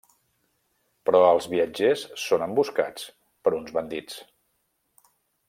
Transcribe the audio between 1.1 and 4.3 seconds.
els viatgers són emboscats per uns bandits.